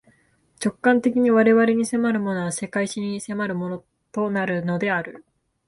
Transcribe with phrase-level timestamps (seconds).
[0.59, 5.23] 直観的に我々に迫るものは、世界史的に迫るものとなるのである。